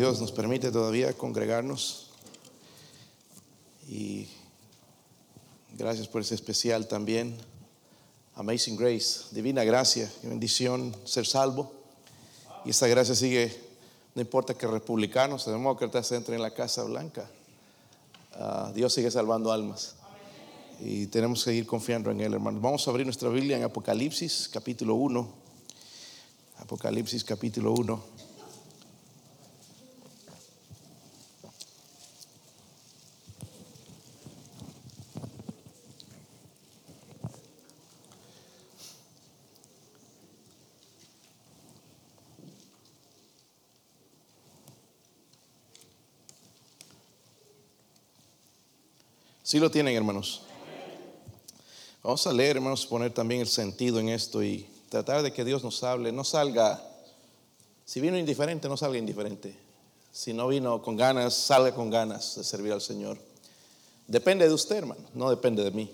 [0.00, 2.06] Dios nos permite todavía congregarnos
[3.86, 4.26] y
[5.76, 7.36] gracias por ese especial también.
[8.34, 11.70] Amazing Grace, divina gracia y bendición ser salvo.
[12.64, 13.54] Y esa gracia sigue,
[14.14, 17.30] no importa que republicanos o demócratas entren en la Casa Blanca,
[18.36, 19.96] ah, Dios sigue salvando almas.
[20.80, 22.62] Y tenemos que seguir confiando en Él, hermanos.
[22.62, 25.28] Vamos a abrir nuestra Biblia en Apocalipsis, capítulo 1.
[26.56, 28.19] Apocalipsis, capítulo 1.
[49.50, 50.42] Sí lo tienen, hermanos.
[52.04, 55.64] Vamos a leer, hermanos, poner también el sentido en esto y tratar de que Dios
[55.64, 56.12] nos hable.
[56.12, 56.80] No salga,
[57.84, 59.58] si vino indiferente, no salga indiferente.
[60.12, 63.18] Si no vino con ganas, salga con ganas de servir al Señor.
[64.06, 65.90] Depende de usted, hermano, no depende de mí.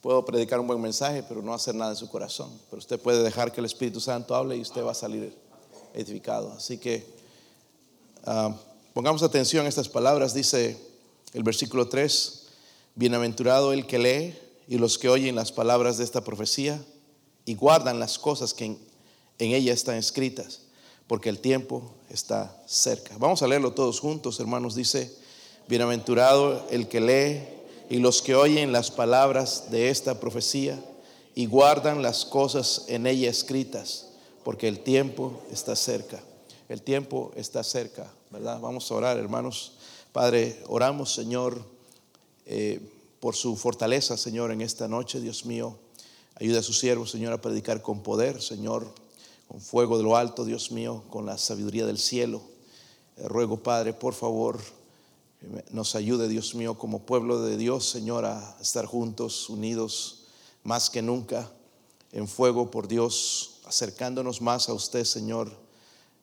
[0.00, 2.50] Puedo predicar un buen mensaje, pero no hacer nada en su corazón.
[2.68, 5.32] Pero usted puede dejar que el Espíritu Santo hable y usted va a salir
[5.94, 6.50] edificado.
[6.50, 7.06] Así que
[8.24, 8.52] ah,
[8.92, 10.34] pongamos atención a estas palabras.
[10.34, 10.76] Dice
[11.32, 12.42] el versículo 3.
[12.98, 14.34] Bienaventurado el que lee
[14.66, 16.82] y los que oyen las palabras de esta profecía
[17.44, 18.78] y guardan las cosas que en,
[19.38, 20.62] ella están escritas,
[21.06, 23.14] porque el tiempo está cerca.
[23.18, 24.74] Vamos a leerlo todos juntos, hermanos.
[24.74, 25.14] Dice,
[25.68, 27.42] bienaventurado el que lee
[27.90, 30.82] y los que oyen las palabras de esta profecía
[31.34, 34.06] y guardan las cosas en ella escritas,
[34.42, 36.18] porque el tiempo está cerca.
[36.70, 38.58] El tiempo está cerca, ¿verdad?
[38.58, 39.72] Vamos a orar, hermanos.
[40.12, 41.75] Padre, oramos, Señor
[42.46, 42.80] eh,
[43.18, 45.76] por su fortaleza, Señor, en esta noche, Dios mío.
[46.36, 48.86] Ayuda a su siervo, Señor, a predicar con poder, Señor,
[49.48, 52.40] con fuego de lo alto, Dios mío, con la sabiduría del cielo.
[53.16, 54.60] Eh, ruego, Padre, por favor,
[55.72, 60.26] nos ayude, Dios mío, como pueblo de Dios, Señor, a estar juntos, unidos,
[60.62, 61.50] más que nunca,
[62.12, 65.50] en fuego por Dios, acercándonos más a usted, Señor.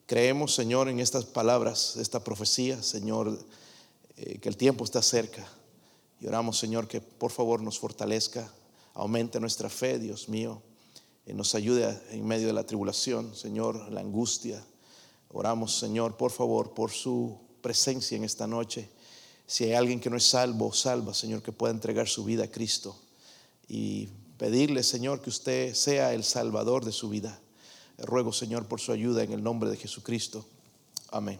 [0.06, 3.38] Creemos, Señor, en estas palabras, esta profecía, Señor,
[4.16, 5.46] eh, que el tiempo está cerca
[6.24, 8.50] y oramos, Señor, que por favor nos fortalezca,
[8.94, 10.62] aumente nuestra fe, Dios mío,
[11.26, 14.64] y nos ayude en medio de la tribulación, Señor, la angustia.
[15.28, 18.88] Oramos, Señor, por favor, por su presencia en esta noche.
[19.46, 22.50] Si hay alguien que no es salvo, salva, Señor, que pueda entregar su vida a
[22.50, 22.96] Cristo.
[23.68, 24.08] Y
[24.38, 27.38] pedirle, Señor, que usted sea el salvador de su vida.
[27.98, 30.46] Ruego, Señor, por su ayuda en el nombre de Jesucristo.
[31.10, 31.38] Amén.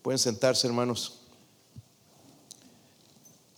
[0.00, 1.15] Pueden sentarse, hermanos.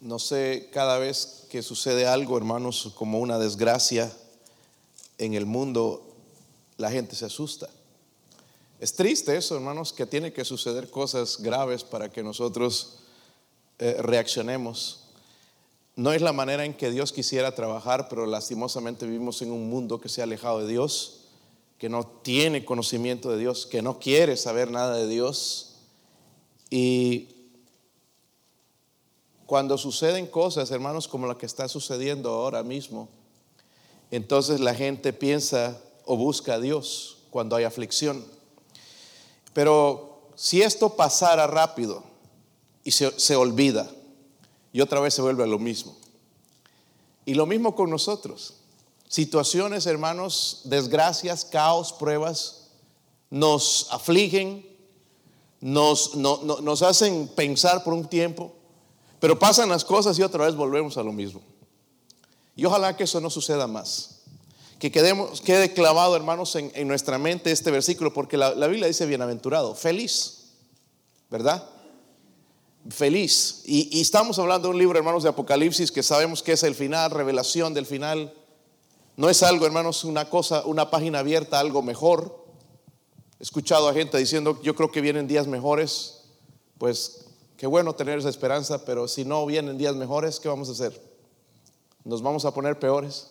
[0.01, 4.13] No sé, cada vez que sucede algo, hermanos, como una desgracia
[5.19, 6.15] en el mundo,
[6.77, 7.69] la gente se asusta.
[8.79, 13.01] Es triste eso, hermanos, que tiene que suceder cosas graves para que nosotros
[13.81, 15.05] eh, reaccionemos.
[15.97, 20.01] No es la manera en que Dios quisiera trabajar, pero lastimosamente vivimos en un mundo
[20.01, 21.23] que se ha alejado de Dios,
[21.77, 25.75] que no tiene conocimiento de Dios, que no quiere saber nada de Dios.
[26.71, 27.38] Y
[29.49, 33.09] cuando suceden cosas, hermanos, como la que está sucediendo ahora mismo,
[34.11, 38.23] entonces la gente piensa o busca a Dios cuando hay aflicción.
[39.55, 42.05] Pero si esto pasara rápido
[42.85, 43.91] y se, olvida,
[44.71, 45.97] y otra vez se vuelve a lo mismo.
[47.25, 48.53] Y lo mismo con nosotros.
[49.09, 52.69] Situaciones, hermanos, desgracias, caos, pruebas,
[53.31, 54.69] nos afligen,
[55.63, 58.53] nos, nos hacen pensar por un tiempo.
[59.21, 61.41] Pero pasan las cosas y otra vez volvemos a lo mismo.
[62.55, 64.21] Y ojalá que eso no suceda más.
[64.79, 69.75] Que quedemos, quede clavado, hermanos, en, nuestra mente este versículo, porque la, Biblia dice bienaventurado,
[69.75, 70.51] feliz,
[71.31, 71.69] ¿verdad?
[72.89, 73.63] Feliz.
[73.65, 76.77] Y, y, estamos hablando de un libro, hermanos, de Apocalipsis, que sabemos que es el
[76.77, 78.33] final, revelación del final.
[79.17, 82.45] No es algo, hermanos, una cosa, una página abierta, algo mejor.
[83.41, 86.21] He escuchado a gente diciendo, yo creo que vienen días mejores.
[86.79, 87.28] Pues
[87.59, 91.03] Qué bueno tener esa esperanza, pero si no vienen días mejores, ¿qué vamos a hacer?
[92.05, 93.31] ¿Nos vamos a poner peores?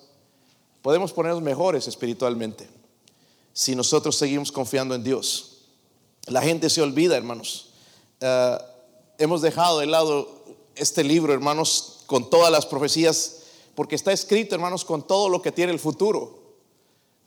[0.81, 2.68] Podemos ponernos mejores espiritualmente
[3.53, 5.59] si nosotros seguimos confiando en Dios.
[6.25, 7.69] La gente se olvida, hermanos.
[8.19, 8.57] Eh,
[9.18, 10.27] hemos dejado de lado
[10.75, 13.44] este libro, hermanos, con todas las profecías,
[13.75, 16.38] porque está escrito, hermanos, con todo lo que tiene el futuro.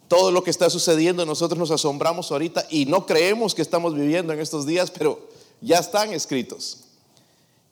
[0.06, 4.34] Todo lo que está sucediendo, nosotros nos asombramos ahorita y no creemos que estamos viviendo
[4.34, 5.18] en estos días, pero
[5.62, 6.88] ya están escritos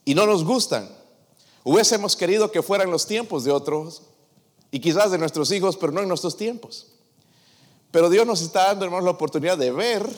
[0.09, 0.89] y no nos gustan.
[1.65, 4.05] Hubiésemos querido que fueran los tiempos de otros
[4.71, 6.87] y quizás de nuestros hijos, pero no en nuestros tiempos.
[7.91, 10.09] Pero Dios nos está dando, hermanos, la oportunidad de ver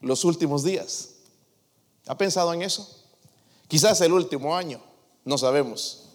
[0.00, 1.10] los últimos días.
[2.08, 2.92] ¿Ha pensado en eso?
[3.68, 4.80] Quizás el último año,
[5.24, 6.06] no sabemos.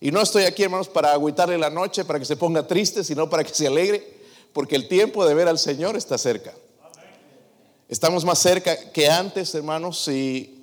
[0.00, 3.28] Y no estoy aquí, hermanos, para agüitarle la noche, para que se ponga triste, sino
[3.28, 4.20] para que se alegre,
[4.52, 6.54] porque el tiempo de ver al Señor está cerca.
[7.88, 10.59] Estamos más cerca que antes, hermanos, y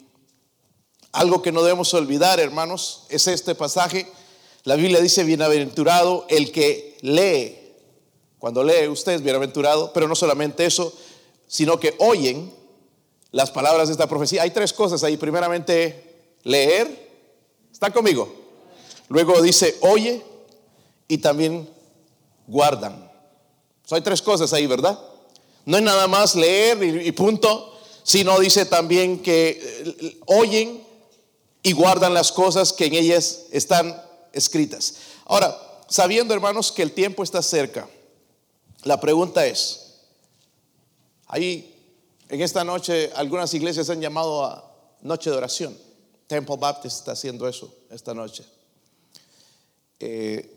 [1.17, 4.05] algo que no debemos olvidar, hermanos, es este pasaje.
[4.65, 7.57] La Biblia dice, bienaventurado el que lee.
[8.37, 10.93] Cuando lee usted es bienaventurado, pero no solamente eso,
[11.47, 12.53] sino que oyen
[13.31, 14.43] las palabras de esta profecía.
[14.43, 15.17] Hay tres cosas ahí.
[15.17, 17.09] Primeramente, leer.
[17.73, 18.31] ¿Está conmigo?
[19.09, 20.21] Luego dice, oye
[21.07, 21.67] y también
[22.45, 23.09] guardan.
[23.89, 24.99] hay tres cosas ahí, ¿verdad?
[25.65, 29.59] No es nada más leer y, punto, sino dice también que
[29.99, 30.86] eh, oyen
[31.67, 34.95] y guardan las cosas que en ellas están escritas.
[35.25, 35.57] Ahora,
[35.89, 37.89] sabiendo hermanos que el tiempo está cerca,
[38.83, 39.95] la pregunta es,
[41.25, 41.75] ahí
[42.29, 44.71] en esta noche algunas iglesias han llamado a
[45.01, 45.77] noche de oración.
[46.27, 48.45] Temple Baptist está haciendo eso esta noche.
[49.99, 50.49] Eh,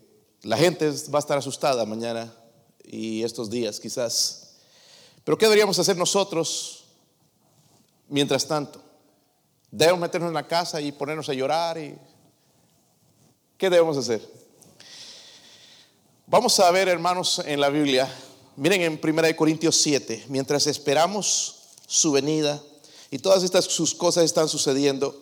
[0.43, 2.33] la gente va a estar asustada mañana
[2.85, 4.53] y estos días quizás.
[5.25, 6.85] Pero ¿qué deberíamos hacer nosotros
[8.09, 8.90] mientras tanto?
[9.71, 11.79] ¿Debemos meternos en la casa y ponernos a llorar?
[11.79, 11.97] Y...
[13.57, 14.21] ¿Qué debemos hacer?
[16.27, 18.13] Vamos a ver, hermanos, en la Biblia.
[18.57, 22.63] Miren en 1 Corintios 7, mientras esperamos su venida
[23.11, 25.19] y todas estas sus cosas están sucediendo,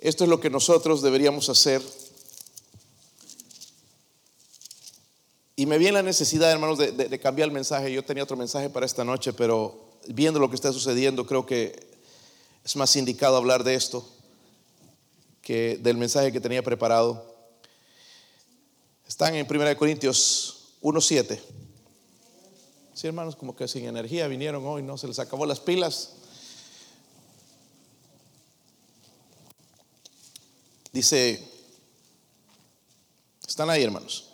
[0.00, 1.82] esto es lo que nosotros deberíamos hacer
[5.56, 7.92] Y me viene la necesidad, hermanos, de, cambiar el mensaje.
[7.92, 9.78] Yo tenía otro mensaje para esta noche, pero
[10.08, 11.93] viendo lo que está sucediendo, creo que
[12.64, 14.08] es más indicado hablar de esto
[15.42, 17.34] que del mensaje que tenía preparado.
[19.06, 21.38] Están en 1 Corintios 1.7.
[22.94, 24.96] Sí, hermanos, como que sin energía vinieron hoy, ¿no?
[24.96, 26.14] Se les acabó las pilas.
[30.92, 31.42] Dice,
[33.46, 34.30] están ahí, hermanos.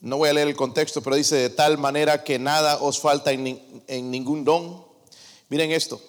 [0.00, 3.30] No voy a leer el contexto, pero dice de tal manera que nada os falta
[3.32, 4.82] en, ningún don.
[5.50, 6.00] Miren esto,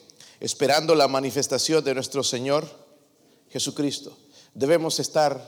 [0.41, 2.67] esperando la manifestación de nuestro Señor
[3.49, 4.17] Jesucristo.
[4.53, 5.39] Debemos estar,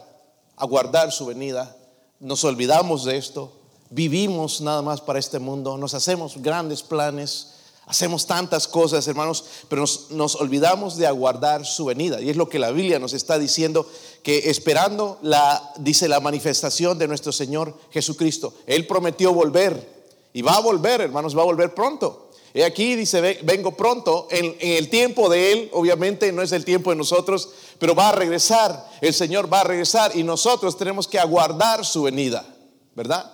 [0.56, 1.76] aguardar su venida.
[2.20, 3.52] Nos olvidamos de esto.
[3.90, 5.76] Vivimos nada más para este mundo.
[5.76, 7.54] Nos hacemos grandes planes
[7.86, 12.20] Hacemos tantas cosas, hermanos, pero nos, olvidamos de aguardar su venida.
[12.20, 13.86] Y es lo que la Biblia nos está diciendo,
[14.22, 18.54] que esperando la, dice la manifestación de nuestro Señor Jesucristo.
[18.66, 19.92] Él prometió volver
[20.32, 22.23] y va a volver, hermanos, va a volver pronto.
[22.56, 26.90] Y aquí dice, vengo pronto, en, el tiempo de Él, obviamente no es el tiempo
[26.90, 27.48] de nosotros,
[27.80, 32.04] pero va a regresar, el Señor va a regresar y nosotros tenemos que aguardar su
[32.04, 32.46] venida,
[32.94, 33.28] ¿verdad?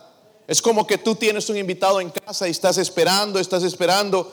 [0.48, 4.32] Es como que tú tienes un invitado en casa y estás esperando, estás esperando,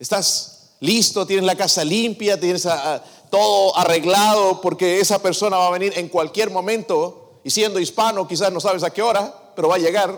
[0.00, 2.66] estás listo, tienes la casa limpia, tienes
[3.30, 8.52] todo arreglado porque esa persona va a venir en cualquier momento y siendo hispano quizás
[8.52, 10.12] no sabes a qué hora, pero va a llegar,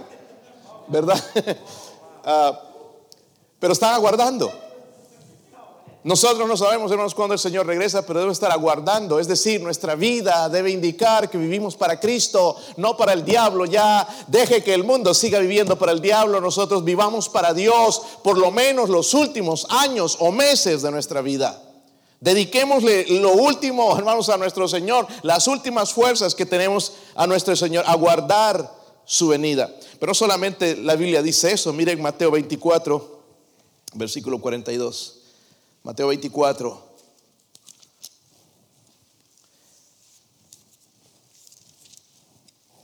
[0.88, 1.23] ¿verdad?
[2.23, 2.70] Ah,
[3.61, 4.51] pero están aguardando.
[6.03, 9.21] Nosotros no sabemos, hermanos, cuándo el Señor regresa, pero debe estar aguardando.
[9.21, 13.67] Es decir, nuestra vida debe indicar que vivimos para Cristo, no para el diablo.
[13.67, 16.41] Ya deje que el mundo siga viviendo para el diablo.
[16.41, 21.62] Nosotros vivamos para Dios por lo menos los últimos años o meses de nuestra vida.
[22.21, 27.85] Dediquémosle lo último, hermanos, a nuestro Señor, las últimas fuerzas que tenemos a nuestro Señor,
[27.87, 28.71] a guardar
[29.05, 29.71] su venida.
[29.99, 31.75] Pero no solamente la Biblia dice eso.
[31.75, 33.20] Miren Mateo 24,
[33.94, 35.20] versículo 42.
[35.82, 36.90] Mateo 24.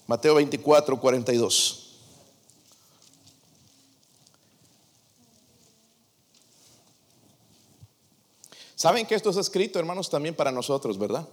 [0.06, 1.82] Mateo 24, 42.
[8.76, 11.26] Saben que esto está escrito, hermanos, también para nosotros, ¿verdad?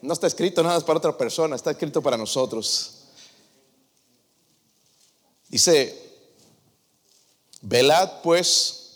[0.00, 3.02] No está escrito nada para otra persona, está escrito para nosotros.
[5.48, 6.05] Dice,
[7.68, 8.86] velad pues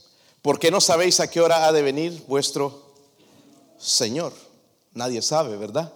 [0.43, 2.95] ¿Por qué no sabéis a qué hora ha de venir vuestro
[3.79, 4.33] Señor?
[4.95, 5.93] Nadie sabe, ¿verdad?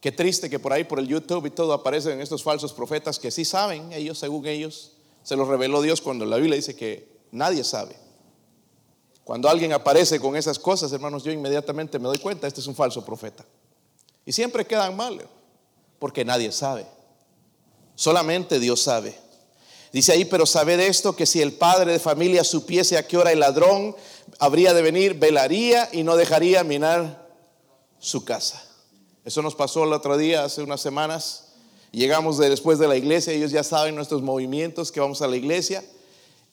[0.00, 3.30] Qué triste que por ahí, por el YouTube y todo, aparecen estos falsos profetas que
[3.30, 4.92] sí saben, ellos, según ellos,
[5.22, 7.96] se los reveló Dios cuando la Biblia dice que nadie sabe.
[9.24, 12.74] Cuando alguien aparece con esas cosas, hermanos, yo inmediatamente me doy cuenta, este es un
[12.74, 13.44] falso profeta.
[14.24, 15.28] Y siempre quedan mal,
[15.98, 16.86] porque nadie sabe.
[17.94, 19.14] Solamente Dios sabe.
[19.92, 23.32] Dice ahí, pero sabed esto, que si el padre de familia supiese a qué hora
[23.32, 23.96] el ladrón
[24.38, 27.28] habría de venir, velaría y no dejaría minar
[27.98, 28.62] su casa.
[29.24, 31.48] Eso nos pasó el otro día, hace unas semanas.
[31.90, 35.84] Llegamos después de la iglesia, ellos ya saben nuestros movimientos, que vamos a la iglesia.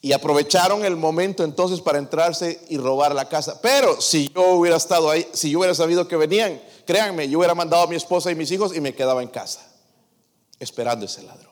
[0.01, 3.59] Y aprovecharon el momento entonces para entrarse y robar la casa.
[3.61, 7.55] Pero si yo hubiera estado ahí, si yo hubiera sabido que venían, créanme, yo hubiera
[7.55, 9.67] mandado a mi esposa y mis hijos y me quedaba en casa,
[10.59, 11.46] esperando ese ladrón.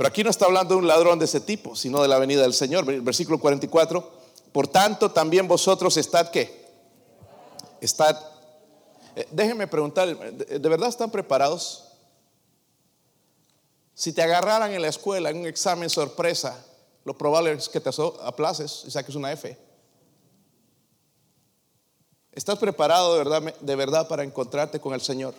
[0.00, 2.40] Pero aquí no está hablando de un ladrón de ese tipo, sino de la venida
[2.40, 2.86] del Señor.
[3.02, 4.10] Versículo 44.
[4.50, 6.64] Por tanto, también vosotros estad qué?
[7.82, 8.16] Estad.
[9.14, 11.88] Eh, déjenme preguntar, ¿de verdad están preparados?
[13.92, 16.64] Si te agarraran en la escuela en un examen sorpresa,
[17.04, 17.90] lo probable es que te
[18.22, 19.54] aplaces y saques una F.
[22.32, 25.34] ¿Estás preparado de verdad, de verdad para encontrarte con el Señor?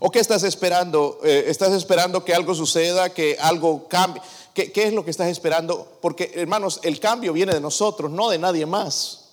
[0.00, 1.20] ¿O qué estás esperando?
[1.24, 4.22] Eh, ¿Estás esperando que algo suceda, que algo cambie?
[4.52, 5.98] ¿Qué, ¿Qué, es lo que estás esperando?
[6.00, 9.24] Porque, hermanos, el cambio viene de nosotros, no de nadie más.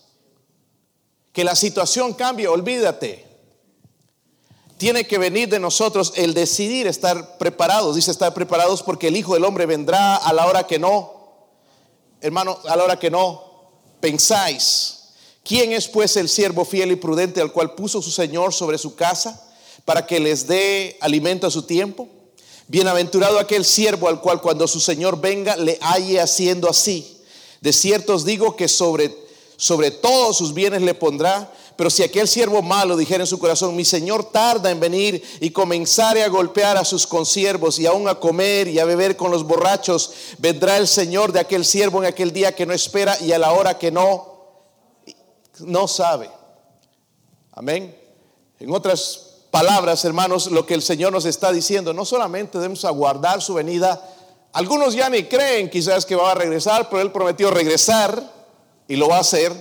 [1.32, 3.34] Que la situación cambie, olvídate.
[4.78, 7.96] Tiene que venir de nosotros el decidir estar preparados.
[7.96, 11.14] Dice estar preparados porque el Hijo del Hombre vendrá a la hora que no.
[12.22, 13.54] Hermano, a la hora que no
[14.00, 15.00] pensáis.
[15.44, 18.96] ¿Quién es pues el siervo fiel y prudente al cual puso su Señor sobre su
[18.96, 19.42] casa?
[19.86, 22.08] Para que les dé alimento a su tiempo.
[22.68, 27.18] Bienaventurado aquel siervo al cual cuando su Señor venga le halle haciendo así.
[27.62, 29.16] De cierto os digo que sobre,
[29.58, 31.52] sobre todos sus bienes le pondrá.
[31.75, 35.50] Pero si aquel siervo malo dijera en su corazón, mi Señor tarda en venir y
[35.50, 39.44] comenzare a golpear a sus consiervos y aún a comer y a beber con los
[39.44, 43.40] borrachos, vendrá el Señor de aquel siervo en aquel día que no espera y a
[43.40, 44.36] la hora que no,
[45.60, 46.30] no sabe.
[47.52, 47.98] Amén.
[48.60, 51.93] En otras palabras, hermanos, lo que el Señor nos está diciendo.
[51.93, 54.03] No solamente debemos aguardar su venida.
[54.51, 58.33] Algunos ya ni creen quizás que va a regresar, pero Él prometió regresar
[58.88, 59.53] y lo va a hacer.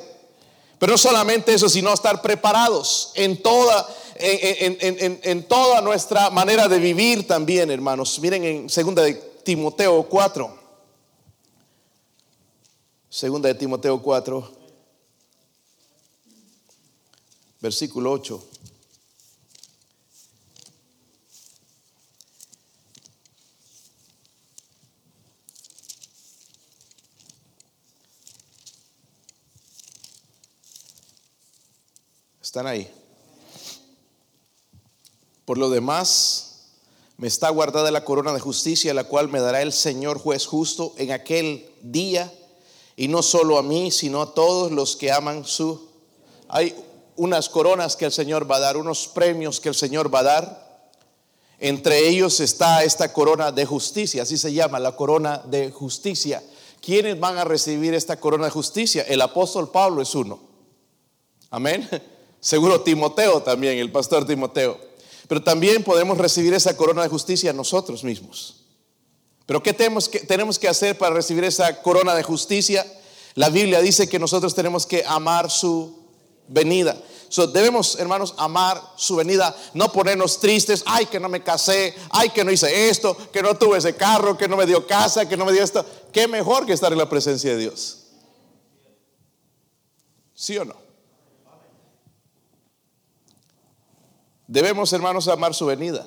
[0.78, 6.78] Pero no solamente eso, sino estar preparados en toda, en, en toda nuestra manera de
[6.78, 8.18] vivir también, hermanos.
[8.18, 9.12] Miren en segunda de
[9.44, 10.58] Timoteo 4.
[13.10, 14.52] Segunda de Timoteo 4,
[17.60, 18.51] versículo 8.
[32.42, 32.92] Están ahí.
[35.44, 36.64] Por lo demás,
[37.16, 40.92] me está guardada la corona de justicia, la cual me dará el Señor juez justo
[40.96, 42.32] en aquel día,
[42.96, 45.88] y no solo a mí, sino a todos los que aman su...
[46.48, 46.74] Hay
[47.14, 50.24] unas coronas que el Señor va a dar, unos premios que el Señor va a
[50.24, 50.90] dar.
[51.60, 56.42] Entre ellos está esta corona de justicia, así se llama, la corona de justicia.
[56.80, 59.02] ¿Quiénes van a recibir esta corona de justicia?
[59.02, 60.40] El apóstol Pablo es uno.
[61.50, 61.88] Amén.
[62.42, 64.76] Seguro Timoteo también, el pastor Timoteo.
[65.28, 68.64] Pero también podemos recibir esa corona de justicia nosotros mismos.
[69.46, 72.84] Pero ¿qué tenemos que, tenemos que hacer para recibir esa corona de justicia?
[73.36, 75.96] La Biblia dice que nosotros tenemos que amar su
[76.48, 77.00] venida.
[77.52, 82.44] debemos, hermanos, amar su venida, no ponernos tristes, ay que no me casé, ay que
[82.44, 85.44] no hice esto, que no tuve ese carro, que no me dio casa, que no
[85.44, 85.86] me dio esto.
[86.12, 87.98] Qué mejor que estar en la presencia de Dios.
[90.34, 90.82] ¿Sí o no?
[94.52, 96.06] Debemos, hermanos, amar su venida.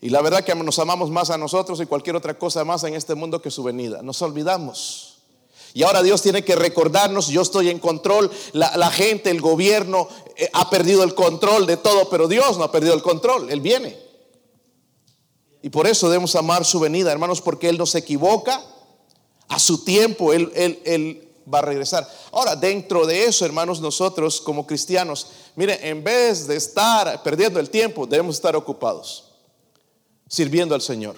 [0.00, 2.94] Y la verdad que nos amamos más a nosotros y cualquier otra cosa más en
[2.94, 4.00] este mundo que su venida.
[4.00, 5.18] Nos olvidamos.
[5.74, 10.48] Y ahora Dios tiene que recordarnos, yo estoy en control, la, gente, el gobierno eh,
[10.54, 13.98] ha perdido el control de todo, pero Dios no ha perdido el control, Él viene.
[15.60, 18.64] Y por eso debemos amar su venida, hermanos, porque Él no se equivoca
[19.48, 22.08] a su tiempo, él, él va a regresar.
[22.32, 27.70] Ahora, dentro de eso, hermanos, nosotros como cristianos, mire, en vez de estar perdiendo el
[27.70, 29.32] tiempo, debemos estar ocupados,
[30.28, 31.16] sirviendo al Señor.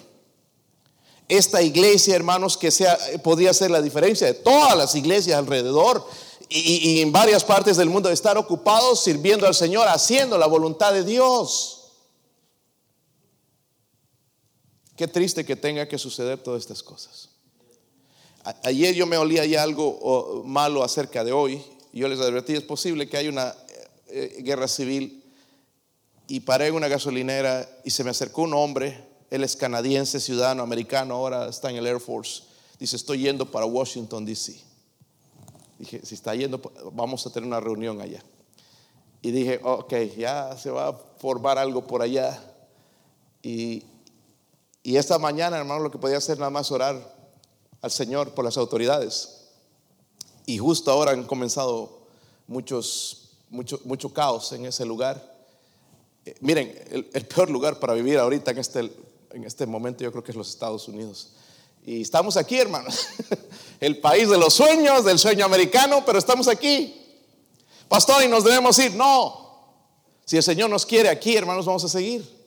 [1.29, 6.05] Esta iglesia, hermanos, que sea, podría ser la diferencia de todas las iglesias alrededor
[6.49, 10.93] y, y en varias partes del mundo, estar ocupados sirviendo al Señor, haciendo la voluntad
[10.93, 11.77] de Dios.
[15.01, 17.30] Qué triste que tenga que suceder todas estas cosas.
[18.65, 21.63] Ayer yo me olía ya algo malo acerca de hoy.
[21.93, 23.55] Yo les advertí, es posible que haya una
[24.09, 25.25] eh, guerra civil.
[26.29, 29.05] Y paré en una gasolinera y se me acercó un hombre.
[29.31, 32.45] Él es canadiense, ciudadano americano, ahora está en el Air Force.
[32.79, 34.61] Dice, estoy yendo para Washington, D.C.
[35.79, 36.61] Dije, si está yendo,
[36.93, 38.23] vamos a tener una reunión allá.
[39.23, 42.41] Y dije, ok, ya se va a formar algo por allá.
[43.43, 43.83] Y,
[44.83, 47.20] y esta mañana, hermano, lo que podía hacer nada más orar
[47.83, 49.41] al Señor por las autoridades.
[50.47, 52.01] Y justo ahora han comenzado
[52.47, 55.39] muchos, mucho, caos en ese lugar.
[56.25, 58.93] Eh, miren, el, peor lugar para vivir ahorita en este,
[59.33, 61.31] en este momento yo creo que es los Estados Unidos.
[61.87, 63.07] Y estamos aquí, hermanos.
[63.81, 66.95] El país de los sueños, del sueño americano, pero estamos aquí.
[67.89, 68.95] Pastor, y nos debemos ir.
[68.95, 69.41] No.
[70.27, 72.40] Si el Señor nos quiere aquí, hermanos, vamos a seguir.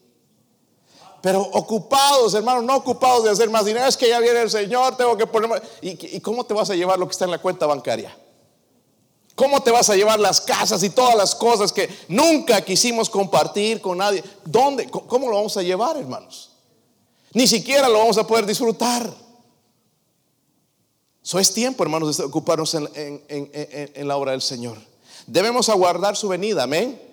[1.24, 3.86] Pero ocupados, hermanos, no ocupados de hacer más dinero.
[3.86, 6.76] Es que ya viene el Señor, tengo que poner ¿Y, ¿Y cómo te vas a
[6.76, 8.14] llevar lo que está en la cuenta bancaria?
[9.34, 13.80] ¿Cómo te vas a llevar las casas y todas las cosas que nunca quisimos compartir
[13.80, 14.22] con nadie?
[14.44, 14.90] ¿Dónde?
[14.90, 16.52] ¿Cómo lo vamos a llevar, hermanos?
[17.32, 19.10] Ni siquiera lo vamos a poder disfrutar.
[21.24, 24.78] Eso es tiempo, hermanos, de ocuparnos en, la obra del Señor.
[25.26, 27.13] Debemos aguardar su venida, amén.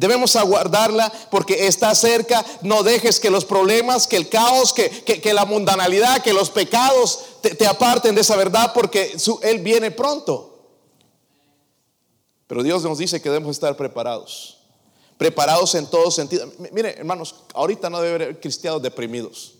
[0.00, 2.42] Debemos aguardarla porque está cerca.
[2.62, 7.66] No dejes que los problemas, que el caos, que, la mundanalidad, que los pecados te,
[7.66, 10.58] aparten de esa verdad porque Él viene pronto.
[12.46, 14.56] Pero Dios nos dice que debemos estar preparados.
[15.18, 16.50] Preparados en todo sentido.
[16.72, 19.56] Mire, hermanos, ahorita no debe haber cristianos deprimidos.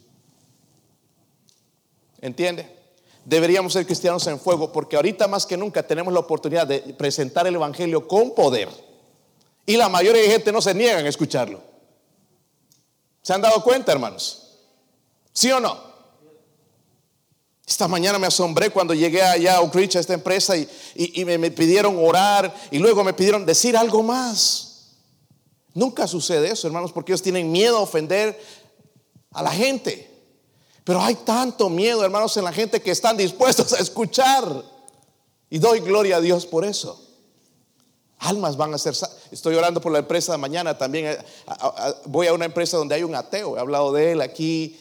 [2.23, 2.81] ¿Entiende?
[3.27, 7.47] deberíamos ser cristianos en fuego, porque ahorita más que nunca tenemos la oportunidad de presentar
[7.47, 8.71] el Evangelio con poder.
[9.71, 11.63] Y la mayoría de gente no se niegan a escucharlo.
[13.23, 14.59] ¿Se han dado cuenta, hermanos?
[15.33, 15.79] ¿Sí o no?
[17.65, 21.53] Esta mañana me asombré cuando llegué allá a Oak a esta empresa, y, me, me,
[21.53, 24.97] pidieron orar y luego me pidieron decir algo más.
[25.73, 28.43] Nunca sucede eso, hermanos, porque ellos tienen miedo a ofender
[29.31, 30.11] a la gente.
[30.83, 34.65] Pero hay tanto miedo, hermanos, en la gente que están dispuestos a escuchar.
[35.49, 37.10] Y doy gloria a Dios por eso.
[38.21, 38.95] Almas van a ser.
[39.31, 41.07] Estoy orando por la empresa de mañana también.
[41.07, 41.19] Eh,
[42.07, 43.57] voy a una empresa donde hay un ateo.
[43.57, 44.79] He hablado de él aquí.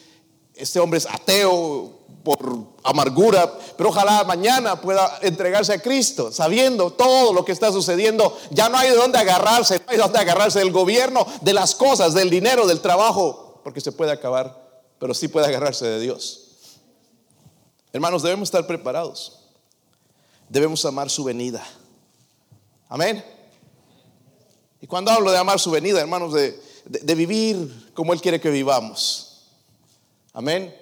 [0.54, 1.92] Este hombre es ateo
[2.24, 2.40] por
[2.84, 8.38] amargura, pero ojalá mañana pueda entregarse a Cristo, sabiendo todo lo que está sucediendo.
[8.52, 11.76] Ya no hay de dónde agarrarse, no hay de dónde agarrarse del gobierno, de las
[11.76, 14.70] cosas, del dinero, del trabajo, porque se puede acabar
[15.00, 16.48] pero sí puede agarrarse de Dios.
[17.94, 19.40] Hermanos, debemos estar preparados.
[20.50, 21.66] Debemos amar su venida.
[22.90, 23.24] Amén.
[24.82, 29.46] Y cuando hablo de amar su venida, hermanos, de, vivir como Él quiere que vivamos.
[30.34, 30.76] Amén.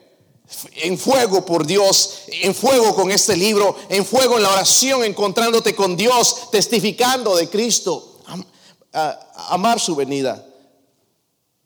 [0.77, 5.75] En fuego por Dios, en fuego con este libro, en fuego en la oración, encontrándote
[5.75, 8.21] con Dios, testificando de Cristo.
[9.49, 10.43] amar su venida.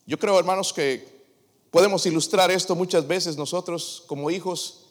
[0.06, 1.12] Yo creo, hermanos, que
[1.72, 4.88] Podemos ilustrar esto muchas veces nosotros como hijos,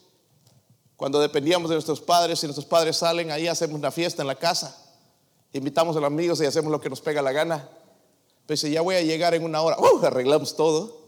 [0.95, 4.35] cuando dependíamos de nuestros padres y nuestros padres salen, ahí hacemos una fiesta en la
[4.35, 4.75] casa,
[5.53, 7.69] invitamos a los amigos y hacemos lo que nos pega la gana.
[8.45, 10.99] Pero si ya voy a llegar en una hora, arreglamos todo,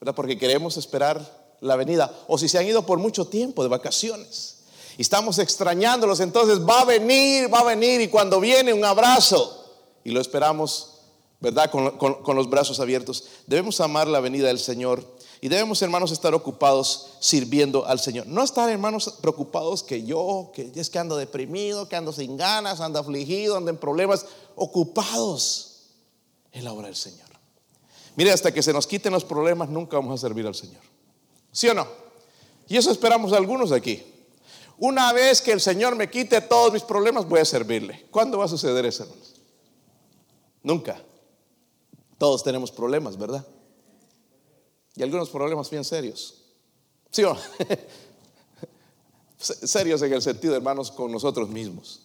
[0.00, 0.14] ¿verdad?
[0.14, 2.12] Porque queremos esperar la venida.
[2.28, 4.58] O si se han ido por mucho tiempo de vacaciones
[4.96, 9.78] y estamos extrañándolos, entonces va a venir, va a venir y cuando viene un abrazo
[10.04, 10.90] y lo esperamos
[11.40, 11.70] ¿verdad?
[11.70, 13.24] Con, los brazos abiertos.
[13.46, 15.02] Debemos amar la venida del Señor
[15.42, 18.26] y debemos, hermanos, estar ocupados sirviendo al Señor.
[18.26, 22.80] No estar, hermanos, preocupados que yo, que es que ando deprimido, que ando sin ganas,
[22.80, 24.26] ando afligido, ando en problemas.
[24.54, 25.86] Ocupados
[26.52, 27.26] en la obra del Señor.
[28.16, 30.82] Mire, hasta que se nos quiten los problemas, nunca vamos a servir al Señor.
[31.52, 31.86] ¿Sí o no?
[32.68, 34.04] Y eso esperamos algunos de aquí.
[34.76, 38.06] Una vez que el Señor me quite todos mis problemas, voy a servirle.
[38.10, 39.34] ¿Cuándo va a suceder eso, hermanos?
[40.62, 41.02] Nunca.
[42.18, 43.46] Todos tenemos problemas, ¿verdad?
[45.00, 46.34] Y algunos problemas bien serios.
[47.10, 47.40] ¿Sí o no?
[49.38, 52.02] serios en el sentido, hermanos, con nosotros mismos.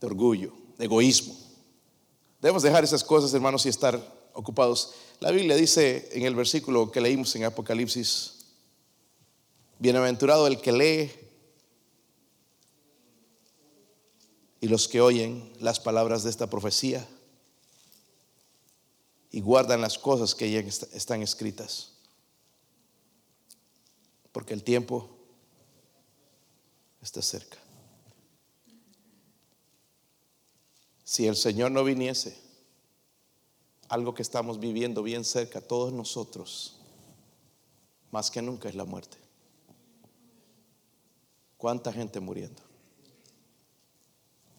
[0.00, 1.36] De orgullo, de egoísmo.
[2.40, 4.00] Debemos dejar esas cosas, hermanos, y estar
[4.32, 4.92] ocupados.
[5.18, 8.44] La Biblia dice en el versículo que leímos en Apocalipsis,
[9.80, 11.10] bienaventurado el que lee
[14.60, 17.04] y los que oyen las palabras de esta profecía
[19.32, 21.92] y guardan las cosas que ya están escritas.
[24.30, 25.08] Porque el tiempo
[27.00, 27.58] está cerca.
[31.02, 32.38] Si el Señor no viniese,
[33.88, 36.76] algo que estamos viviendo bien cerca, todos nosotros,
[38.10, 39.16] más que nunca es la muerte.
[41.56, 42.62] ¿Cuánta gente muriendo?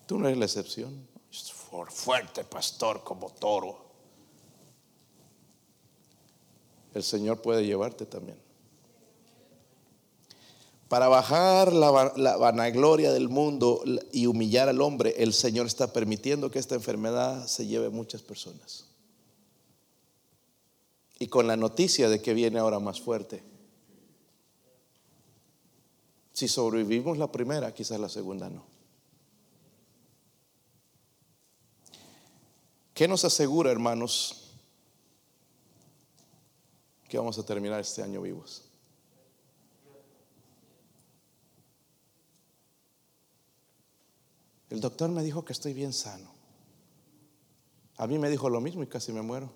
[0.08, 1.08] Tú no eres la excepción.
[1.90, 3.83] Fuerte pastor como toro.
[6.94, 8.38] El Señor puede llevarte también.
[10.94, 11.90] Para bajar la,
[12.38, 17.66] vanagloria del mundo y humillar al hombre, el Señor está permitiendo que esta enfermedad se
[17.66, 18.86] lleve a muchas personas.
[21.18, 23.42] Y con la noticia de que viene ahora más fuerte.
[26.34, 28.64] Si sobrevivimos la primera, quizás la segunda no.
[32.94, 34.43] ¿Qué nos asegura, hermanos,
[37.14, 38.64] que vamos a terminar este año vivos.
[44.72, 46.32] El doctor me dijo que estoy bien sano.
[47.98, 49.54] A mí me dijo lo mismo y casi me muero.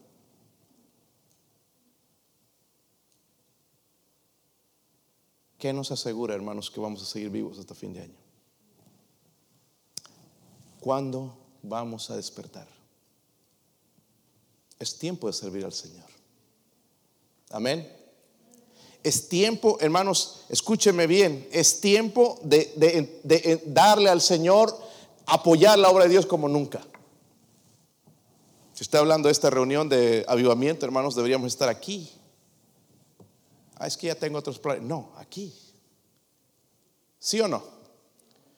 [5.57, 8.19] ¿Qué nos asegura, hermanos, que vamos a seguir vivos hasta fin de año?
[10.79, 12.67] ¿Cuándo vamos a despertar?
[14.77, 16.16] Es tiempo de servir al Señor.
[17.49, 17.97] Amén.
[19.03, 24.77] Es tiempo, hermanos, escúcheme bien, es tiempo de, darle al Señor,
[25.25, 26.81] apoyar la obra de Dios como nunca.
[28.73, 32.11] Si está hablando de esta reunión de avivamiento, hermanos, deberíamos estar aquí.
[33.79, 34.83] Ah, es que ya tengo otros planes.
[34.83, 35.53] No, aquí.
[37.19, 37.63] ¿Sí o no?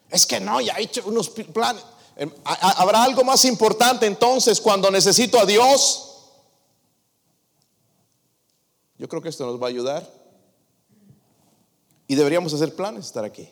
[0.09, 1.83] Es que no, ya he hecho unos planes.
[2.15, 6.08] Em, ¿Habrá algo más importante entonces cuando necesito a Dios?
[8.99, 10.07] Yo creo que esto nos va a ayudar.
[12.05, 13.49] Y deberíamos hacer planes estar aquí.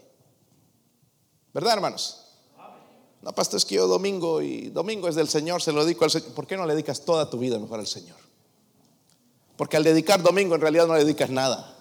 [1.54, 2.26] ¿Verdad, hermanos?
[3.22, 6.12] No, pastor, es que yo domingo y domingo es del Señor, se lo dedico al
[6.12, 6.34] Señor.
[6.34, 8.18] ¿Por qué no le dedicas toda tu vida mejor al Señor?
[9.56, 11.76] Porque al dedicar domingo en realidad no le dedicas nada.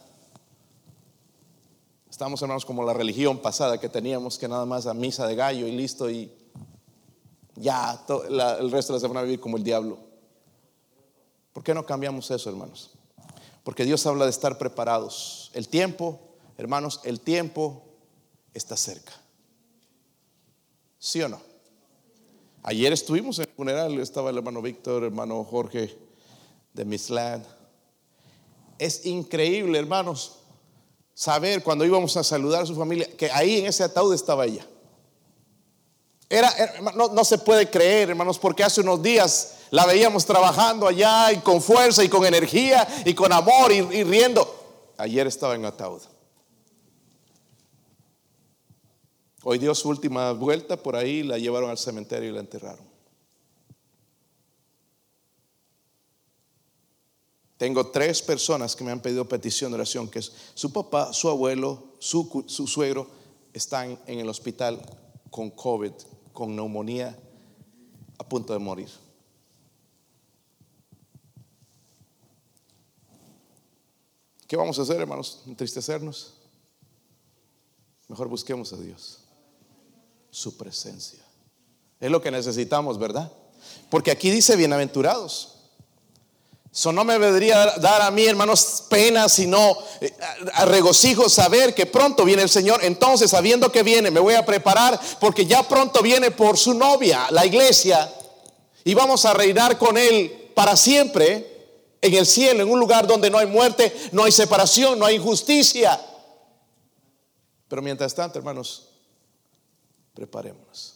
[2.10, 5.66] Estamos hermanos como la religión pasada que teníamos que nada más a misa de gallo
[5.66, 6.32] y listo y
[7.56, 9.98] ya el resto de la semana vivir como el diablo.
[11.52, 12.95] ¿Por qué no cambiamos eso, hermanos?
[13.66, 15.50] Porque Dios habla de estar preparados.
[15.52, 16.20] El tiempo,
[16.56, 17.82] hermanos, el tiempo
[18.54, 19.12] está cerca.
[21.00, 21.40] ¿Sí o no?
[22.62, 25.98] Ayer estuvimos en el funeral, estaba el hermano Víctor, hermano Jorge
[26.74, 27.40] de Mislad.
[28.78, 30.36] Es increíble, hermanos,
[31.12, 34.64] saber cuando íbamos a saludar a su familia que ahí en ese ataúd estaba ella.
[36.30, 36.52] Era,
[36.94, 41.40] no, no, se puede creer, hermanos, porque hace unos días la veíamos trabajando allá y
[41.40, 44.92] con fuerza y con energía y con amor y, riendo.
[44.96, 46.02] Ayer estaba en ataúd.
[49.42, 52.84] Hoy dio su última vuelta por ahí, la llevaron al cementerio y la enterraron.
[57.56, 61.28] Tengo tres personas que me han pedido petición de oración, que es su papá, su
[61.28, 63.08] abuelo, su suegro,
[63.52, 64.80] están en el hospital
[65.30, 65.92] con COVID,
[66.32, 67.18] con neumonía,
[68.18, 68.90] a punto de morir.
[74.46, 75.40] ¿Qué vamos a hacer, hermanos?
[75.46, 76.34] ¿Entristecernos?
[78.08, 79.18] Mejor busquemos a Dios
[80.30, 81.18] su presencia.
[81.98, 83.32] Es lo que necesitamos, ¿verdad?
[83.90, 85.54] Porque aquí dice bienaventurados.
[86.72, 90.14] Eso no me debería dar a mí, hermanos, pena, sino eh,
[90.52, 92.84] a regocijo saber que pronto viene el Señor.
[92.84, 97.28] Entonces, sabiendo que viene, me voy a preparar porque ya pronto viene por su novia,
[97.30, 98.12] la iglesia,
[98.84, 101.55] y vamos a reinar con Él para siempre
[102.00, 105.16] en el cielo, en un lugar donde no hay muerte, no hay separación, no hay
[105.16, 106.00] injusticia.
[107.68, 108.88] Pero mientras tanto, hermanos,
[110.14, 110.94] preparémonos.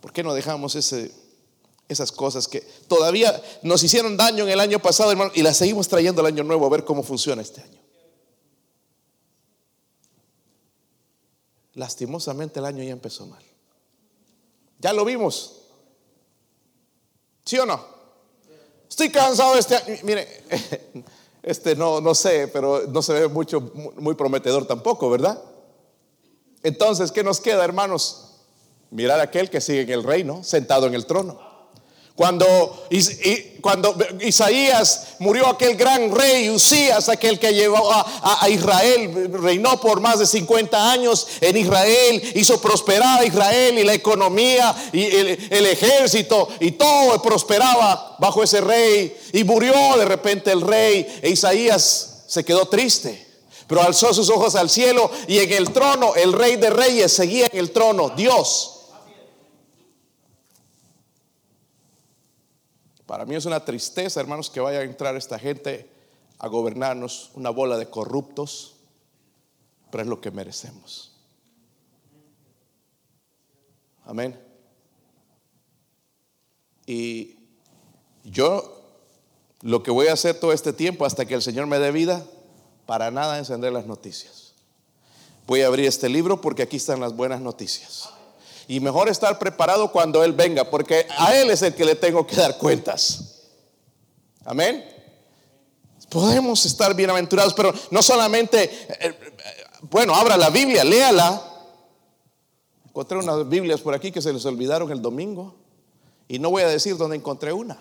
[0.00, 5.10] ¿Por qué no dejamos esas cosas que todavía nos hicieron daño en el año pasado,
[5.10, 7.80] hermano, y las seguimos trayendo el año nuevo a ver cómo funciona este año?
[11.74, 13.42] Lastimosamente el año ya empezó mal.
[14.78, 15.62] Ya lo vimos.
[17.44, 17.93] ¿Sí o no?
[18.94, 19.96] Estoy cansado este año.
[20.04, 20.28] Mire,
[21.42, 23.60] este no, no sé, pero no se ve mucho,
[23.96, 25.42] muy prometedor tampoco, ¿verdad?
[26.62, 28.36] Entonces, ¿qué nos queda, hermanos?
[28.92, 31.40] Mirar a aquel que sigue en el reino, sentado en el trono.
[32.16, 32.86] Cuando,
[33.60, 40.20] cuando Isaías murió aquel gran rey Usías, aquel que llevó a, Israel, reinó por más
[40.20, 45.66] de 50 años en Israel, hizo prosperar a Israel y la economía y el, el
[45.66, 49.16] ejército y todo prosperaba bajo ese rey.
[49.32, 53.26] Y murió de repente el rey e Isaías se quedó triste.
[53.66, 57.48] Pero alzó sus ojos al cielo y en el trono el rey de reyes seguía
[57.50, 58.73] en el trono, Dios.
[63.14, 65.88] Para mí es una tristeza, hermanos, que vaya a entrar esta gente
[66.40, 68.74] a gobernarnos, una bola de corruptos,
[69.92, 71.12] pero es lo que merecemos.
[74.04, 74.36] Amén.
[76.86, 77.36] Y
[78.24, 78.82] yo
[79.60, 82.26] lo que voy a hacer todo este tiempo hasta que el Señor me dé vida
[82.84, 84.54] para nada encender las noticias.
[85.46, 88.13] Voy a abrir este libro porque aquí están las buenas noticias.
[88.66, 92.26] Y mejor estar preparado cuando Él venga, porque a Él es el que le tengo
[92.26, 93.42] que dar cuentas.
[94.44, 94.84] Amén.
[96.08, 99.14] Podemos estar bienaventurados, pero no solamente, eh, eh,
[99.90, 101.42] bueno, abra la Biblia, léala.
[102.86, 105.56] Encontré unas Biblias por aquí que se les olvidaron el domingo.
[106.28, 107.78] Y no voy a decir dónde encontré una.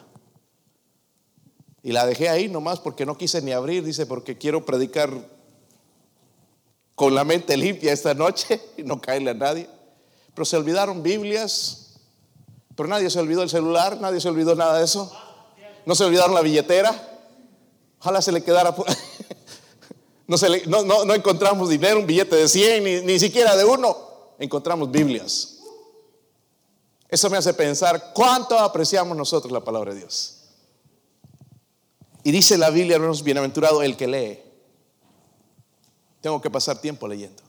[1.84, 5.12] Y la dejé ahí nomás porque no quise ni abrir, dice, porque quiero predicar
[6.96, 9.69] con la mente limpia esta noche y no caerle a nadie.
[10.34, 11.93] Pero se olvidaron Biblias,
[12.76, 15.12] pero nadie se olvidó el celular, nadie se olvidó nada de eso.
[15.86, 17.19] No se olvidaron la billetera.
[18.00, 18.76] Ojalá se le quedara.
[20.26, 23.96] No, encontramos dinero, un billete de 100, ni, ni siquiera de uno.
[24.39, 25.60] Encontramos Biblias.
[27.10, 30.46] Eso me hace pensar cuánto apreciamos nosotros la palabra de Dios.
[32.24, 34.39] Y dice la Biblia, hermanos, bienaventurado el que lee.
[36.22, 37.43] Tengo que pasar tiempo leyendo.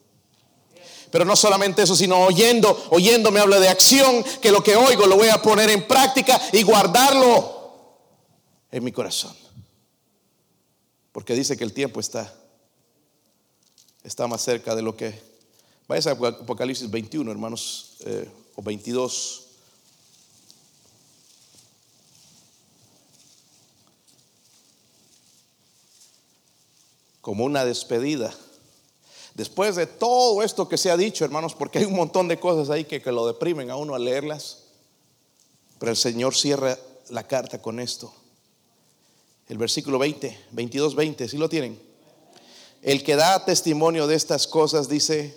[1.15, 2.89] Pero no solamente eso, sino oyendo.
[2.91, 6.43] Oyendo me habla de acción, que lo que oigo lo voy a poner en práctica
[6.53, 7.87] y guardarlo
[8.73, 9.33] en mi corazón.
[11.13, 12.35] Porque dice que el tiempo está,
[14.03, 15.23] está más cerca de lo que...
[15.87, 19.47] Vaya a Apocalipsis 21, hermanos, eh, o 22.
[27.21, 28.35] Como una despedida.
[29.35, 32.71] Después de todo esto que se ha dicho, hermanos, porque hay un montón de cosas
[32.71, 34.65] ahí que, que lo deprimen a uno al leerlas,
[35.79, 38.13] pero el Señor cierra la carta con esto.
[39.49, 41.79] El versículo 20, 22, 20, si lo tienen?
[42.81, 45.37] El que da testimonio de estas cosas dice,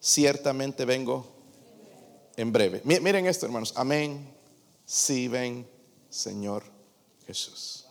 [0.00, 1.26] ciertamente vengo
[2.36, 2.80] en breve.
[2.84, 3.72] Miren esto, hermanos.
[3.76, 4.32] Amén.
[4.84, 5.66] Si ven,
[6.10, 6.64] Señor
[7.26, 7.86] Jesús.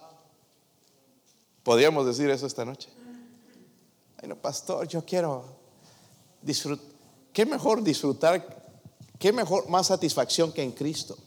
[1.63, 2.89] ¿Podríamos decir eso esta noche?
[4.23, 5.43] Bueno, pastor, yo quiero
[6.41, 6.86] disfrutar.
[7.33, 8.63] ¿Qué mejor disfrutar?
[9.19, 11.17] ¿Qué mejor, más satisfacción que en Cristo?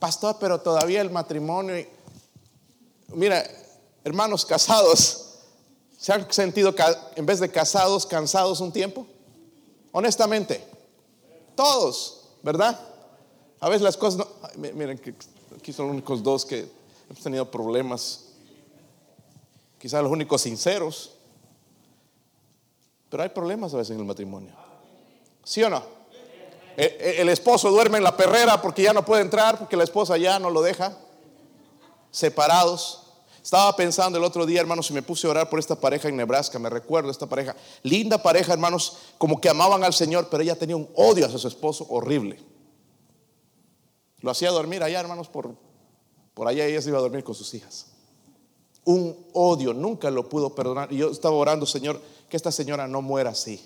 [0.00, 1.86] Pastor, pero todavía el matrimonio.
[3.14, 3.48] Mira,
[4.02, 5.36] hermanos casados,
[5.96, 6.74] ¿se han sentido
[7.14, 9.06] en vez de casados, cansados un tiempo?
[9.92, 10.66] Honestamente,
[11.54, 12.80] todos, ¿verdad?
[13.60, 14.28] A veces las cosas no.
[14.56, 15.00] Miren,
[15.56, 16.68] aquí son los únicos dos que
[17.08, 18.24] hemos tenido problemas.
[19.78, 21.12] Quizás los únicos sinceros.
[23.14, 24.50] Pero hay problemas a veces en el matrimonio.
[25.44, 25.84] ¿Sí o no?
[26.76, 30.40] El, esposo duerme en la perrera porque ya no puede entrar, porque la esposa ya
[30.40, 30.98] no lo deja.
[32.10, 33.04] Separados.
[33.40, 36.16] Estaba pensando el otro día, hermanos, y me puse a orar por esta pareja en
[36.16, 36.58] Nebraska.
[36.58, 37.54] Me recuerdo esta pareja.
[37.84, 41.46] Linda pareja, hermanos, como que amaban al Señor, pero ella tenía un odio hacia su
[41.46, 42.40] esposo horrible.
[44.22, 45.54] Lo hacía dormir allá, hermanos, por,
[46.34, 47.92] por allá ella se iba a dormir con sus hijas.
[48.84, 50.92] Un odio, nunca lo pudo perdonar.
[50.92, 52.00] Y yo estaba orando, Señor,
[52.34, 53.64] que esta señora no muera así.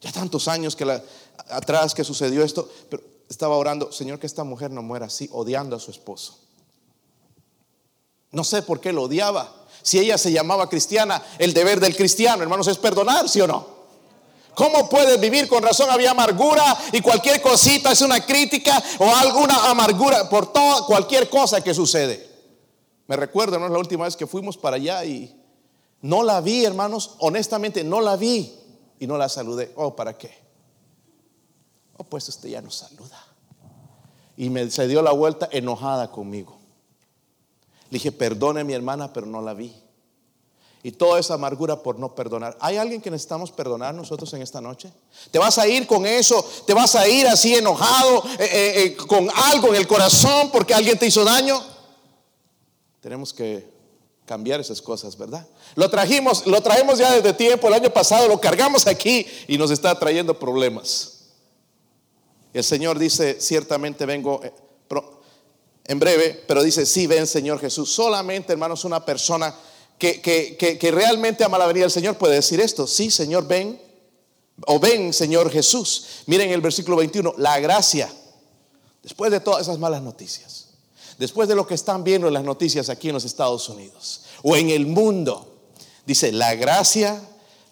[0.00, 1.02] Ya tantos años que
[1.50, 5.76] atrás que sucedió esto, pero estaba orando, Señor, que esta mujer no muera así, odiando
[5.76, 6.38] a su esposo.
[8.30, 9.54] No sé por qué lo odiaba.
[9.82, 13.66] Si ella se llamaba cristiana, el deber del cristiano, hermanos, es perdonar, ¿sí o no?
[14.54, 15.90] ¿Cómo puedes vivir con razón?
[15.90, 21.62] Había amargura y cualquier cosita es una crítica o alguna amargura por toda cualquier cosa
[21.62, 22.26] que sucede.
[23.06, 23.68] Me recuerdo, ¿no?
[23.68, 25.43] La última vez que fuimos para allá y
[26.04, 28.54] no la vi, hermanos, honestamente no la vi
[28.98, 29.72] y no la saludé.
[29.74, 30.34] Oh, ¿para qué?
[31.96, 33.18] Oh, pues usted ya no saluda.
[34.36, 36.58] Y me se dio la vuelta enojada conmigo.
[37.88, 39.74] Le dije, perdone mi hermana, pero no la vi.
[40.82, 42.54] Y toda esa amargura por no perdonar.
[42.60, 44.92] ¿Hay alguien que necesitamos perdonar nosotros en esta noche?
[45.30, 46.44] ¿Te vas a ir con eso?
[46.66, 50.74] ¿Te vas a ir así enojado, eh, eh, eh, con algo en el corazón porque
[50.74, 51.58] alguien te hizo daño?
[53.00, 53.73] Tenemos que
[54.26, 55.46] cambiar esas cosas, ¿verdad?
[55.74, 59.70] Lo trajimos, lo traemos ya desde tiempo, el año pasado lo cargamos aquí y nos
[59.70, 61.12] está trayendo problemas.
[62.52, 64.52] El Señor dice, ciertamente vengo eh,
[65.86, 67.92] en breve, pero dice, sí, ven Señor Jesús.
[67.92, 69.54] Solamente, hermanos, una persona
[69.98, 73.80] que, que realmente ama la venida del Señor puede decir esto, sí, Señor, ven,
[74.66, 76.06] o ven, Señor Jesús.
[76.26, 78.10] Miren el versículo 21, la gracia,
[79.02, 80.63] después de todas esas malas noticias
[81.18, 84.56] después de lo que están viendo en las noticias aquí en los Estados Unidos o
[84.56, 85.46] en el mundo,
[86.06, 87.20] dice, la gracia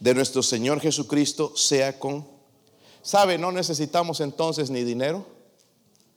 [0.00, 2.26] de nuestro Señor Jesucristo sea con...
[3.02, 3.37] ¿Sabe?
[3.38, 5.26] No necesitamos entonces ni dinero,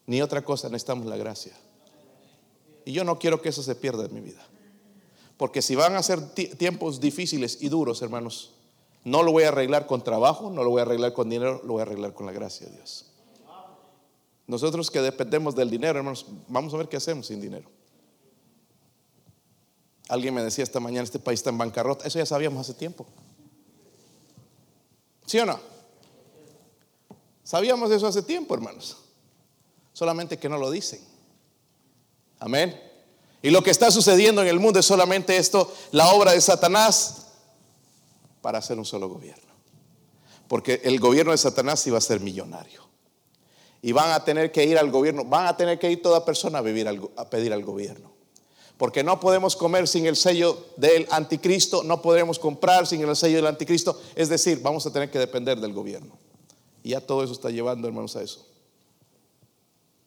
[0.05, 1.53] ni otra cosa, necesitamos la gracia.
[2.85, 4.45] Y yo no quiero que eso se pierda en mi vida.
[5.37, 8.51] Porque si van a ser tiempos difíciles y duros, hermanos,
[9.03, 11.73] no lo voy a arreglar con trabajo, no lo voy a arreglar con dinero, lo
[11.73, 13.05] voy a arreglar con la gracia de Dios.
[14.47, 17.69] Nosotros que dependemos del dinero, hermanos, vamos a ver qué hacemos sin dinero.
[20.07, 22.05] Alguien me decía esta mañana, este país está en bancarrota.
[22.05, 23.07] Eso ya sabíamos hace tiempo.
[25.25, 25.59] ¿Sí o no?
[27.43, 28.97] Sabíamos eso hace tiempo, hermanos.
[29.93, 31.01] Solamente que no lo dicen.
[32.39, 32.79] Amén.
[33.41, 37.27] Y lo que está sucediendo en el mundo es solamente esto, la obra de Satanás
[38.41, 39.43] para hacer un solo gobierno.
[40.47, 42.85] Porque el gobierno de Satanás iba a ser millonario
[43.81, 46.59] y van a tener que ir al gobierno, van a tener que ir toda persona
[46.59, 48.15] a, vivir a pedir al gobierno.
[48.77, 53.37] Porque no podemos comer sin el sello del anticristo, no podremos comprar sin el sello
[53.37, 56.17] del anticristo, es decir, vamos a tener que depender del gobierno.
[56.83, 58.45] Y ya todo eso está llevando, hermanos, a eso.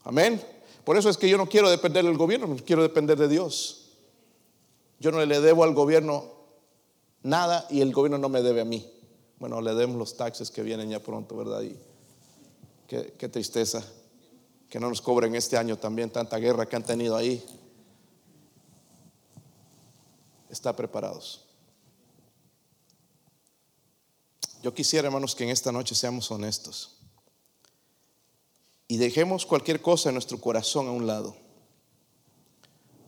[0.05, 0.43] Amén.
[0.85, 3.91] Por eso es que yo no quiero depender del gobierno, quiero depender de Dios.
[5.01, 6.25] Yo no le debo al gobierno
[7.23, 8.91] nada y el gobierno no me debe a mí.
[9.39, 11.63] Bueno, le demos los taxes que vienen ya pronto, ¿verdad?
[11.63, 11.77] Y
[12.89, 13.85] qué, tristeza
[14.69, 17.45] que no nos cobren este año también tanta guerra que han tenido ahí.
[20.49, 21.45] Está preparados.
[24.63, 26.97] Yo quisiera, hermanos, que en esta noche seamos honestos
[28.89, 31.37] y dejemos cualquier cosa en nuestro corazón a un lado.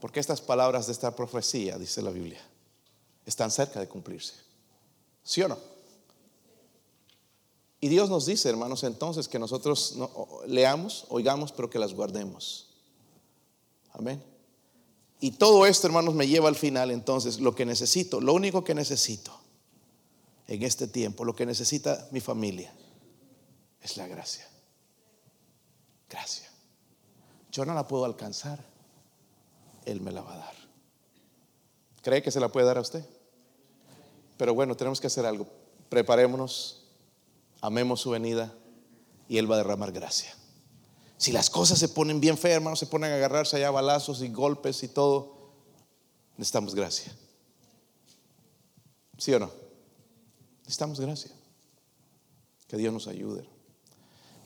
[0.00, 2.40] Porque estas palabras de esta profecía, dice la Biblia,
[3.26, 4.34] están cerca de cumplirse.
[5.22, 5.58] ¿Sí o no?
[7.80, 9.96] Y Dios nos dice, hermanos, entonces que nosotros
[10.46, 12.68] leamos, oigamos, pero que las guardemos.
[13.92, 14.22] Amén.
[15.20, 18.74] Y todo esto, hermanos, me lleva al final, entonces, lo que necesito, lo único que
[18.74, 19.32] necesito
[20.46, 22.72] en este tiempo, lo que necesita mi familia,
[23.80, 24.46] es la gracia.
[26.08, 26.50] Gracia.
[27.50, 28.64] Yo no la puedo alcanzar,
[29.84, 30.54] Él me la va a dar.
[32.02, 33.04] ¿Cree que se la puede dar a usted?
[34.36, 35.46] Pero bueno, tenemos que hacer algo.
[35.90, 36.79] Preparémonos,
[37.60, 38.54] amemos su venida
[39.28, 40.34] y Él va a derramar gracia.
[41.16, 44.28] Si las cosas se ponen bien feas, hermanos, se ponen a agarrarse allá balazos y
[44.28, 45.52] golpes y todo,
[46.36, 47.14] necesitamos gracia.
[49.18, 49.50] ¿Sí o no?
[50.62, 51.30] Necesitamos gracia.
[52.66, 53.46] Que Dios nos ayude.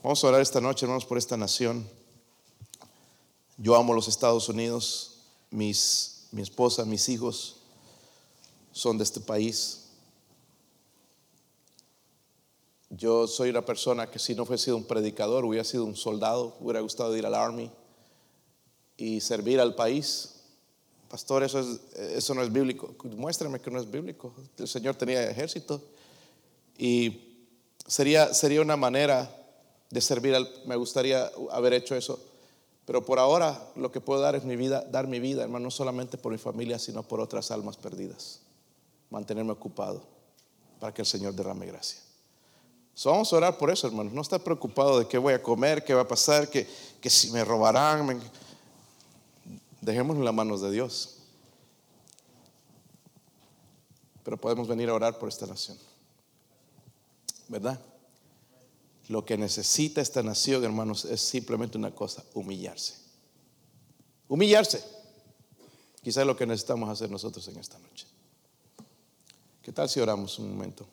[0.03, 1.89] Vamos a orar esta noche, hermanos, por esta nación.
[3.57, 7.61] Yo amo los Estados Unidos, mis, mi esposa, mis hijos
[8.73, 9.84] son de este país.
[12.97, 16.55] Yo soy una persona que si no fuese sido un predicador, hubiera sido un soldado,
[16.61, 17.69] hubiera gustado ir al army
[18.95, 20.35] y servir al país.
[21.09, 22.95] Pastor, eso, es, eso no es bíblico.
[23.03, 24.33] Muéstrame que no es bíblico.
[24.57, 25.81] El Señor tenía ejército
[26.77, 27.35] y
[27.85, 29.29] sería, sería una manera
[29.89, 30.33] de servir.
[30.33, 32.17] Al, me gustaría haber hecho eso.
[32.85, 35.71] Pero por ahora lo que puedo dar es mi vida, dar mi vida, hermano, no
[35.71, 38.39] solamente por mi familia, sino por otras almas perdidas.
[39.09, 40.03] Mantenerme ocupado
[40.79, 42.04] para que el Señor derrame gracia
[43.03, 44.13] vamos a orar por eso, hermanos.
[44.13, 46.67] No está preocupado de qué voy a comer, qué va a pasar, que,
[47.01, 48.21] que si me robarán.
[49.81, 51.17] Dejémoslo en las manos de Dios.
[54.23, 55.77] Pero podemos venir a orar por esta nación.
[57.47, 57.79] ¿Verdad?
[59.07, 62.95] Lo que necesita esta nación, hermanos, es simplemente una cosa, humillarse.
[64.27, 64.83] Humillarse.
[66.01, 68.07] Quizás es lo que necesitamos hacer nosotros en esta noche.
[69.61, 70.87] ¿Qué tal si oramos un momento?